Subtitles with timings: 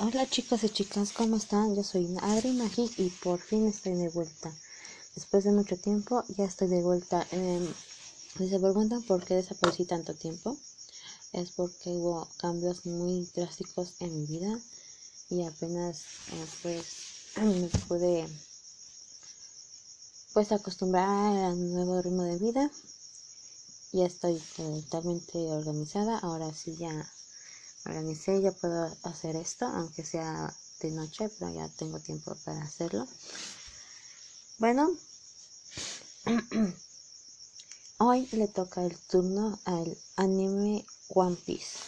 [0.00, 1.74] Hola chicos y chicas, ¿cómo están?
[1.74, 4.54] Yo soy Adri Magic y por fin estoy de vuelta.
[5.16, 7.26] Después de mucho tiempo ya estoy de vuelta.
[7.32, 7.68] Eh,
[8.36, 10.56] si se preguntan por qué desaparecí tanto tiempo,
[11.32, 14.56] es porque hubo cambios muy drásticos en mi vida
[15.30, 16.84] y apenas eh, pues
[17.34, 18.28] me pude
[20.32, 22.70] pues acostumbrar al nuevo ritmo de vida.
[23.90, 27.10] Ya estoy totalmente organizada, ahora sí ya
[27.84, 33.06] organicé, ya puedo hacer esto, aunque sea de noche, pero ya tengo tiempo para hacerlo.
[34.58, 34.90] Bueno,
[37.98, 41.78] hoy le toca el turno al anime One Piece.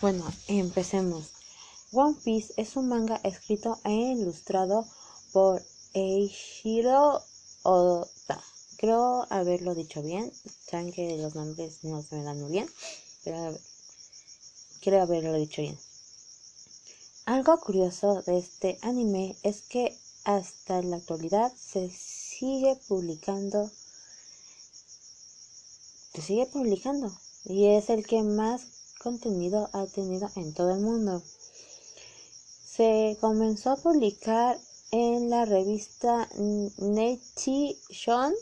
[0.00, 1.33] Bueno, empecemos.
[1.96, 4.84] One Piece es un manga escrito e ilustrado
[5.32, 5.62] por
[5.92, 7.22] Eiichiro
[7.62, 8.42] Oda.
[8.78, 10.32] Creo haberlo dicho bien.
[10.68, 12.68] Saben que los nombres no se me dan muy bien,
[13.22, 13.56] pero
[14.80, 15.78] quiero haberlo dicho bien.
[17.26, 23.70] Algo curioso de este anime es que hasta la actualidad se sigue publicando
[26.12, 27.12] se sigue publicando
[27.44, 28.62] y es el que más
[28.98, 31.22] contenido ha tenido en todo el mundo
[32.74, 34.58] se comenzó a publicar
[34.90, 36.28] en la revista
[36.78, 38.34] Nation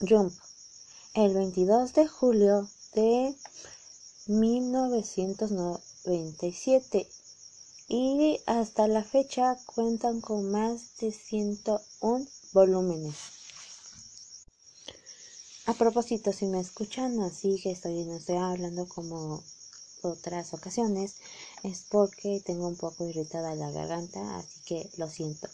[0.00, 0.32] Jump
[1.14, 3.32] el 22 de julio de
[4.26, 7.08] 1997
[7.86, 13.14] y hasta la fecha cuentan con más de 101 volúmenes.
[15.66, 19.44] A propósito, si me escuchan así que estoy, no estoy hablando como
[20.02, 21.14] otras ocasiones
[21.64, 25.48] es porque tengo un poco irritada la garganta, así que lo siento.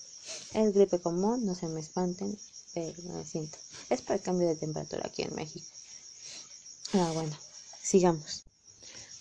[0.53, 2.37] Es gripe común, no se me espanten,
[2.75, 3.57] pero lo siento.
[3.89, 5.67] Es por el cambio de temperatura aquí en México.
[6.95, 7.37] Ah, bueno,
[7.81, 8.45] sigamos.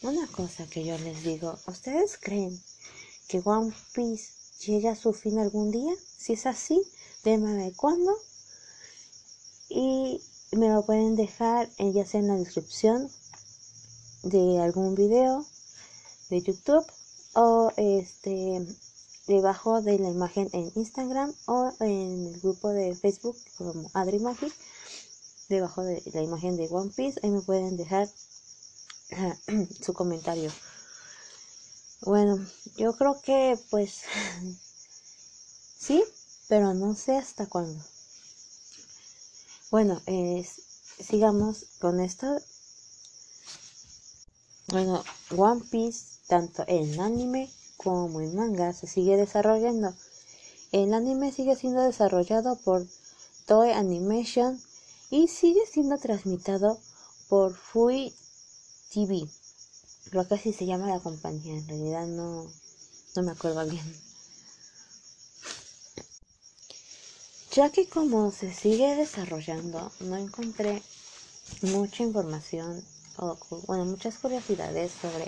[0.01, 2.59] Una cosa que yo les digo, ¿ustedes creen
[3.27, 4.31] que One Piece
[4.65, 5.93] llega a su fin algún día?
[6.17, 6.81] Si es así,
[7.23, 8.17] déjenme cuándo.
[9.69, 10.23] Y
[10.53, 13.11] me lo pueden dejar ya sea en la descripción
[14.23, 15.45] de algún video
[16.29, 16.85] de YouTube
[17.33, 18.65] o este
[19.27, 24.53] debajo de la imagen en Instagram o en el grupo de Facebook como Adri Magic
[25.49, 28.07] debajo de la imagen de One Piece ahí me pueden dejar
[29.81, 30.51] su comentario.
[32.01, 32.45] Bueno
[32.77, 34.01] yo creo que pues
[35.79, 36.03] sí
[36.47, 37.83] pero no sé hasta cuándo.
[39.71, 40.01] Bueno
[40.99, 42.39] sigamos con esto.
[44.67, 45.03] Bueno,
[45.35, 49.93] One Piece, tanto en anime como en manga, se sigue desarrollando.
[50.71, 52.85] El anime sigue siendo desarrollado por
[53.47, 54.61] Toei Animation
[55.09, 56.79] y sigue siendo transmitido
[57.27, 58.13] por Fui
[58.93, 59.27] TV.
[60.11, 62.45] Creo que así se llama la compañía, en realidad no,
[63.15, 63.83] no me acuerdo bien.
[67.53, 70.83] Ya que como se sigue desarrollando, no encontré
[71.63, 72.83] mucha información
[73.67, 75.27] bueno, muchas curiosidades sobre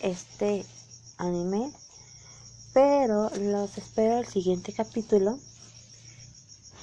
[0.00, 0.64] este
[1.16, 1.72] anime,
[2.72, 5.38] pero los espero el siguiente capítulo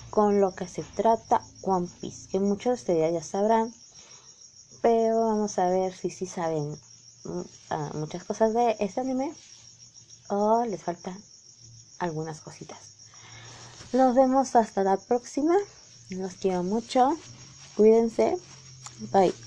[0.10, 3.74] con lo que se trata One Piece, que muchos de ustedes ya sabrán,
[4.82, 6.72] pero vamos a ver si sí saben
[7.24, 9.34] mm, ah, muchas cosas de este anime
[10.30, 11.16] o les falta
[12.00, 12.80] algunas cositas.
[13.94, 15.56] Nos vemos hasta la próxima.
[16.10, 17.18] Los quiero mucho.
[17.76, 18.38] Cuídense.
[19.12, 19.45] Bye.